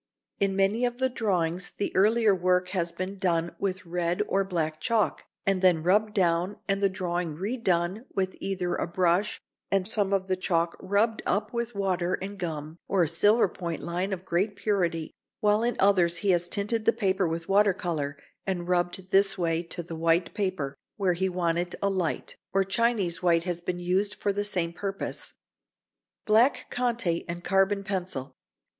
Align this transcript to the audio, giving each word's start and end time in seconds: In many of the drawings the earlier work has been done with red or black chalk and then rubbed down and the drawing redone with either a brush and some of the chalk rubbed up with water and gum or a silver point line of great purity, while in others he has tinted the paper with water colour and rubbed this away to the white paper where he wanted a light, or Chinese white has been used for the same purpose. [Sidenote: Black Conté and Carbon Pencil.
In 0.39 0.55
many 0.55 0.83
of 0.83 0.97
the 0.97 1.09
drawings 1.09 1.73
the 1.77 1.95
earlier 1.95 2.33
work 2.33 2.69
has 2.69 2.91
been 2.91 3.19
done 3.19 3.55
with 3.59 3.85
red 3.85 4.23
or 4.27 4.43
black 4.43 4.79
chalk 4.81 5.25
and 5.45 5.61
then 5.61 5.83
rubbed 5.83 6.15
down 6.15 6.57
and 6.67 6.81
the 6.81 6.89
drawing 6.89 7.37
redone 7.37 8.05
with 8.15 8.35
either 8.39 8.73
a 8.73 8.87
brush 8.87 9.39
and 9.69 9.87
some 9.87 10.11
of 10.11 10.25
the 10.25 10.35
chalk 10.35 10.75
rubbed 10.79 11.21
up 11.27 11.53
with 11.53 11.75
water 11.75 12.15
and 12.19 12.39
gum 12.39 12.79
or 12.87 13.03
a 13.03 13.07
silver 13.07 13.47
point 13.47 13.83
line 13.83 14.11
of 14.11 14.25
great 14.25 14.55
purity, 14.55 15.11
while 15.39 15.61
in 15.61 15.75
others 15.77 16.17
he 16.25 16.31
has 16.31 16.49
tinted 16.49 16.85
the 16.85 16.93
paper 16.93 17.27
with 17.27 17.47
water 17.47 17.71
colour 17.75 18.17
and 18.47 18.67
rubbed 18.67 19.11
this 19.11 19.37
away 19.37 19.61
to 19.61 19.83
the 19.83 19.95
white 19.95 20.33
paper 20.33 20.75
where 20.97 21.13
he 21.13 21.29
wanted 21.29 21.75
a 21.79 21.91
light, 21.91 22.35
or 22.53 22.63
Chinese 22.63 23.21
white 23.21 23.43
has 23.43 23.61
been 23.61 23.77
used 23.79 24.15
for 24.15 24.33
the 24.33 24.43
same 24.43 24.73
purpose. 24.73 25.35
[Sidenote: 26.25 26.25
Black 26.25 26.73
Conté 26.73 27.23
and 27.27 27.43
Carbon 27.43 27.83
Pencil. 27.83 28.33